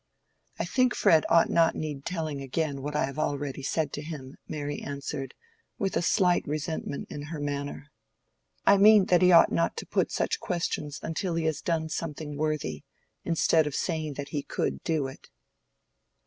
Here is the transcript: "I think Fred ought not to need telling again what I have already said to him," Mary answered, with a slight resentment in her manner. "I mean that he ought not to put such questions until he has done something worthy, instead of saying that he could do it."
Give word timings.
"I 0.57 0.65
think 0.65 0.95
Fred 0.95 1.25
ought 1.29 1.51
not 1.51 1.73
to 1.73 1.77
need 1.77 2.05
telling 2.05 2.41
again 2.41 2.81
what 2.81 2.95
I 2.95 3.05
have 3.05 3.19
already 3.19 3.61
said 3.61 3.93
to 3.93 4.01
him," 4.01 4.35
Mary 4.47 4.81
answered, 4.81 5.35
with 5.77 5.95
a 5.95 6.01
slight 6.01 6.43
resentment 6.47 7.11
in 7.11 7.21
her 7.25 7.39
manner. 7.39 7.91
"I 8.65 8.77
mean 8.77 9.05
that 9.13 9.21
he 9.21 9.31
ought 9.31 9.51
not 9.51 9.77
to 9.77 9.85
put 9.85 10.11
such 10.11 10.39
questions 10.39 10.99
until 11.03 11.35
he 11.35 11.45
has 11.45 11.61
done 11.61 11.87
something 11.87 12.35
worthy, 12.35 12.81
instead 13.23 13.67
of 13.67 13.75
saying 13.75 14.13
that 14.15 14.29
he 14.29 14.41
could 14.41 14.81
do 14.83 15.05
it." 15.05 15.29